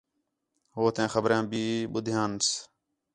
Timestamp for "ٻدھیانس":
1.93-2.45